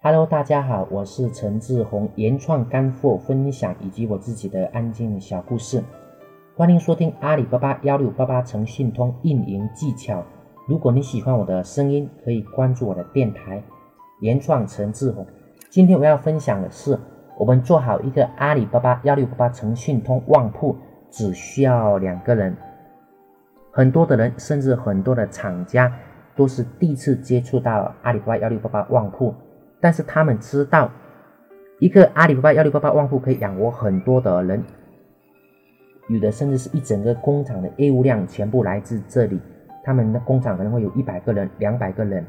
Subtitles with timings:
[0.00, 5.82] Hello，大家好，我是陈志宏，原创干货分享以及我自己的安静小故事，
[6.54, 10.22] 欢迎收听阿里巴巴幺六八八诚信通运营技巧。
[10.68, 13.60] 如果你喜欢我的声音，可以关注我的电台
[14.20, 15.26] 原创陈志宏。
[15.68, 16.96] 今天我要分享的是，
[17.36, 20.76] 我们做好一个阿里巴巴幺六八八诚信通旺铺，
[21.10, 22.56] 只需要两个人。
[23.72, 25.92] 很多的人，甚至很多的厂家，
[26.36, 29.34] 都是第一次接触到阿里巴巴幺六八八旺铺。
[29.80, 30.90] 但是他们知道，
[31.78, 34.62] 一个阿里巴巴幺六八八旺铺可以养活很多的人，
[36.08, 39.40] 有的甚至是一整个工厂的业务量全部来自这里。
[39.84, 42.24] 他们的工厂可能会有一百个人、两百个人，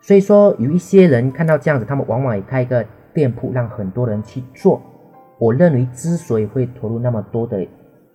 [0.00, 2.84] 所以说有一些人看到这样子，他们往往也开一个
[3.14, 4.80] 店铺，让很多人去做。
[5.38, 7.66] 我认为之所以会投入那么多的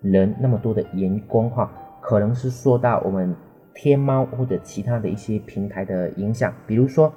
[0.02, 1.70] 人、那么多的员工，哈，
[2.00, 3.36] 可能是受到我们
[3.74, 7.12] 天猫或者其他的一些平台的影响，比如说。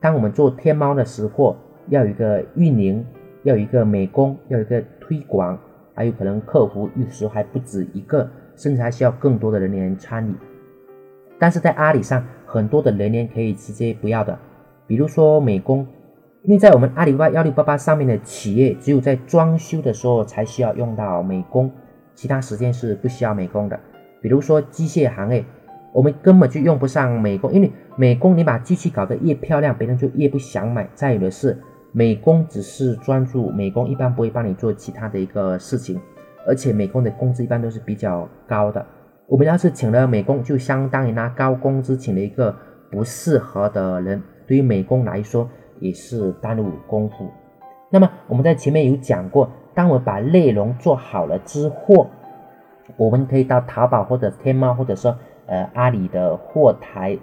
[0.00, 1.54] 当我们做天猫的时候，
[1.88, 3.04] 要有一个运营，
[3.42, 5.58] 要有一个美工，要有一个推广，
[5.94, 10.34] 还有可能客服有时候还不止一个，甚至还需要更多的人员参与。
[11.38, 14.38] 但是在阿里上，很多的人员可以直接不要的，
[14.86, 15.86] 比如说美工，
[16.44, 21.70] 因为在我们阿里巴巴幺六八八上面的企业，只有在装修的时候才需要用到美工，
[22.14, 23.78] 其他时间是不需要美工的。
[24.22, 25.44] 比如说机械行业。
[25.92, 30.88] 我们根本就用不上美工，因为美工你把机器搞得越漂亮，别人就越不想买。
[30.94, 31.58] 再有的是，
[31.90, 36.00] 美工只是专注美工，一般不会帮你做其他的一个事情，
[36.46, 38.86] 而且美工的工资一般都是比较高的。
[39.26, 42.54] 我们要是请了美工，就相当于拿高工资请了一个
[42.90, 47.28] 不适合的人，对于美工来说也是耽误功夫。
[47.90, 52.06] 那么我们在前面有讲过，当我把内容做好了之后，
[52.96, 55.18] 我们可以到淘宝或者天猫，或者说。
[55.50, 57.18] 呃，阿里的货台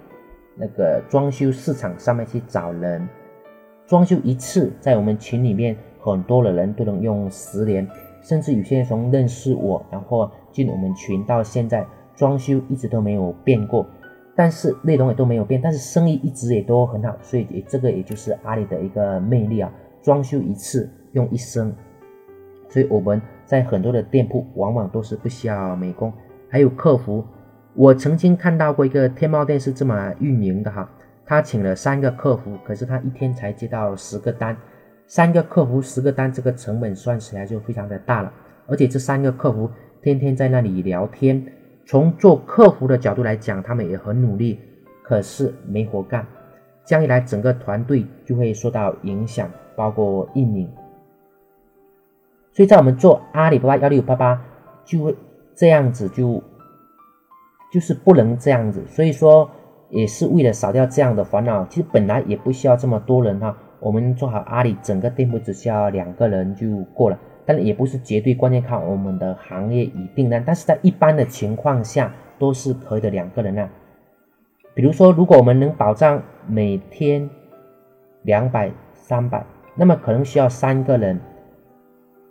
[0.54, 3.08] 那个装修市场上面去找人，
[3.86, 7.88] 装修一次，在我们群里面很多的人都能用十年，
[8.20, 13.86] 甚至有些人从认识我，然后进我们群到现在，装修一直都没有变过，
[14.36, 19.72] 但是内容也都没有变，但是生意一直也都很好，所以这个也就是阿里的一个魅力啊，
[20.02, 21.74] 装修一次用一生，
[22.68, 26.12] 所以我们在很多的店铺往往都是不需要美工，
[26.50, 27.24] 还有客服。
[27.74, 30.88] 我曾经看到过一个天猫店是这么运营的哈，
[31.24, 34.56] 他请了三个客服，可是他一天才接到十个单，
[35.06, 38.32] 三个客服十个单，这个成本算起来就非常的大了。
[38.66, 39.70] 而且这三个客服
[40.02, 41.40] 天天在那里聊天，
[41.86, 44.58] 从做客服的角度来讲，他们也很努力，
[45.04, 46.26] 可是没活干，
[46.84, 50.68] 这样一来，整个团队就会受到影响，包括运营。
[52.52, 54.42] 所以在我们做阿里巴巴幺六八八，
[54.84, 55.14] 就会
[55.54, 56.42] 这样子就。
[57.70, 59.50] 就是不能这样子，所以说
[59.90, 61.64] 也是为了少掉这样的烦恼。
[61.66, 67.18] 其实本来也不需要这么多人哈，我们做好阿里整个店铺只需要两个人就过了。
[67.44, 73.66] 但也不是绝对关键看我们的行业与订单，但是在一般的情况下都是可以的两个人啊。
[74.74, 77.30] 比如说，如果我们能保障每天
[78.22, 81.18] 两百、三百，那么可能需要三个人。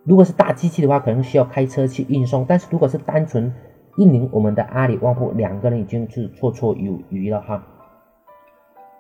[0.04, 2.46] 如果是大机器的话，可能需要开车去运送。
[2.48, 3.52] 但是如果是单纯
[3.98, 7.64] 运营我们的阿里旺铺，两个人已经是绰绰有余了哈。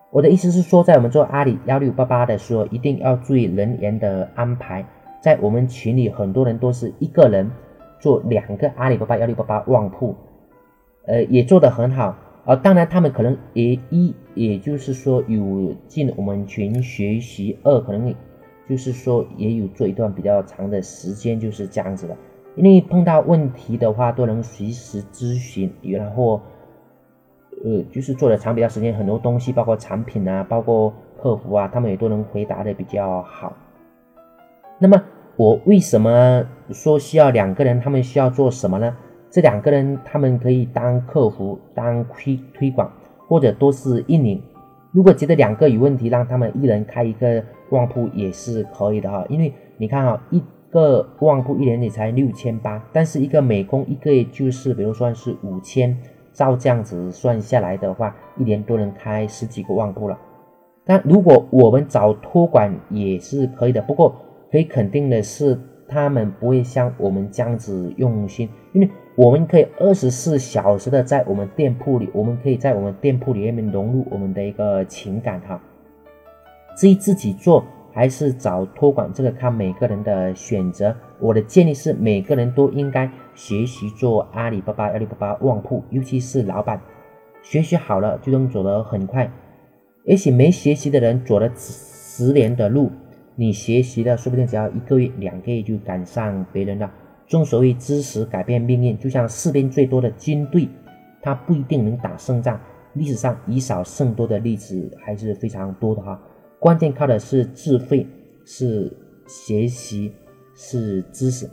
[0.10, 4.86] 我的意思是说，在我们做阿里幺六八八的时候，一定要注意人员的安排。
[5.20, 7.52] 在我们群里，很多人都是一个人
[8.00, 10.16] 做两个阿里巴巴幺六八八旺铺，
[11.06, 12.16] 呃，也做得很好。
[12.46, 18.16] 啊，当然他们可能也一，也就是说有进我们群学习；二，可能
[18.70, 22.16] 就是说也有做一段比较长的时间，就是这样子的。
[22.58, 26.42] 因为碰到问题的话，都能随时咨询，然后，
[27.64, 30.92] 呃，就是做的长比较时间，很多东西，包括产品啊，包括
[31.22, 33.54] 客服啊，他们也都能回答的比较好。
[34.80, 35.00] 那么，
[35.36, 37.80] 我为什么说需要两个人？
[37.80, 38.98] 他们需要做什么呢？
[39.30, 42.92] 这两个人，他们可以当客服，当推推广，
[43.28, 44.42] 或者都是运营。
[44.92, 49.24] 如果觉得两个有问题，让他们一人开一个旺铺也是可以的哈。
[49.30, 50.42] 因为你看哈，一。
[50.78, 55.98] 个旺铺一年也才六千八，但是一个美工一个月就是，比如说是五千，
[56.34, 60.16] 照这样子算下来的话，一年都能开十几个旺铺了。
[60.86, 64.16] 但如果我们找托管也是可以的，不过
[64.52, 75.60] 可以肯定的是，他们不会像我们这样子用心，因为我们可以二十四小时的在我们店铺里，我们可以在我们店铺里面融入我们的一个情感哈。
[76.78, 77.64] 至于自己做。
[77.98, 80.96] 还是找托管，这个看每个人的选择。
[81.20, 86.80] 我的建议是，每个人都应该学习做阿里巴巴、阿里巴巴旺铺，尤其是老板，
[87.42, 89.28] 学习好了就能走得很快。
[90.08, 92.92] 而且没学习的人走了十年的路，
[93.34, 96.92] 你学习了说不定只要一个月、两个月就赶上别人了。
[97.26, 100.70] 正所谓知识改变命运，就像士兵最多的军队，
[101.20, 102.60] 他不一定能打胜仗。
[102.94, 106.20] 历史上以少胜多的例子还是非常多的哈。
[106.60, 108.06] 关键靠的是智慧，
[108.46, 108.92] 是
[109.28, 110.12] 学习，
[110.56, 111.50] 是知识。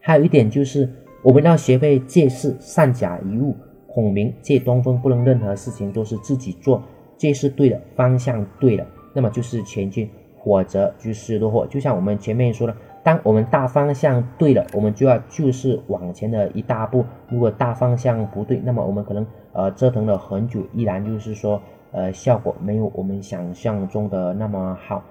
[0.00, 0.88] 还有一点就是，
[1.22, 3.54] 我们要学会借势善假一物。
[3.86, 6.82] 孔明借东风，不能任何事情都是自己做。
[7.16, 10.06] 借势对了，方向对了，那么就是前进；
[10.44, 11.66] 否则就是落后。
[11.66, 12.74] 就像我们前面说的。
[13.02, 17.04] 当我们大方向对了，我们就要就是往前的一大步。
[17.28, 21.62] 如果大方向不对，那么我们可能呃折腾了很久，依然就是说
[21.96, 25.02] 呃效果没有我们想象中的那么好。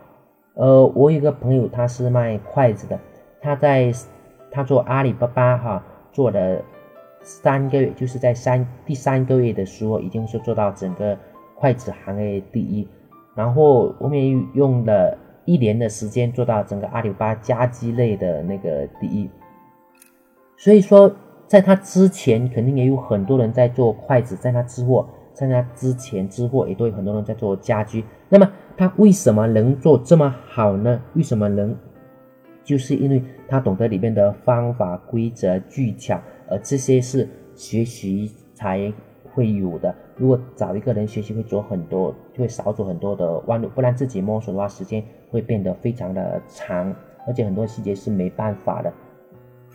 [0.53, 2.97] 呃，我有个朋友他是卖筷子的，
[3.41, 3.91] 他在
[4.49, 5.83] 他做阿里巴巴哈
[6.13, 6.61] 做了
[7.21, 11.17] 三个月，就是在三第三个月的时候，已经是做到整个
[11.55, 12.87] 筷子行业第一，
[13.35, 15.17] 然后后面用了。
[15.47, 19.29] 一年的时间做到整个阿里巴巴家居类的那个第一，
[20.57, 21.15] 所以说
[21.45, 28.03] 在他之前肯定也有很多人在做筷子，在他之后，在他之前之后也都有很多人在做家居。
[28.29, 30.99] 那么他为什么能做这么好呢？
[31.13, 31.75] 为什么能？
[32.63, 38.91] 就是因为他懂得里面的方法、规则、技巧，而这些是学习才
[39.31, 39.93] 会有的。
[40.17, 43.69] 如果找一个人学习，会走很多，就会少走很多的弯路。
[43.75, 45.03] 不然自己摸索的话，时间。
[45.31, 46.95] 会变得非常的长，
[47.27, 48.93] 而且很多细节是没办法的，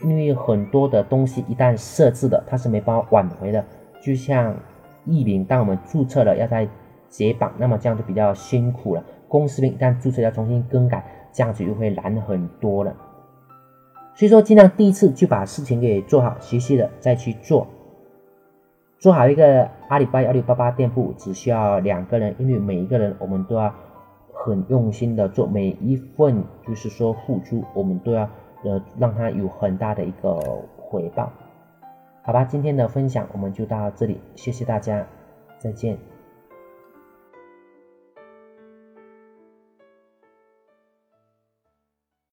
[0.03, 3.63] 因为很多的东西一旦设置的，它是没办法挽回的。
[4.01, 4.57] 就像
[5.11, 6.69] 艺名，当我们注册了要再
[7.09, 9.05] 解绑，那么这样就比较辛苦了。
[9.29, 12.95] 公司名一旦注册要重新更改，这样子又会难很多了。
[14.15, 17.67] 所以说，尽量第一次就把事情给做好，学习了再去做。
[18.99, 23.75] 做好一个阿里巴巴幺六八八店铺只需要两个人，因为每一个人我们都要。
[24.43, 28.23] 很用心的做每一份，就是说付出，我们都要
[28.65, 30.33] 呃让他有很大的一个
[30.79, 31.31] 回报，
[32.31, 32.45] 好吧？
[32.45, 35.05] 今天的分享我们就到这里，谢谢大家，
[35.59, 35.99] 再见。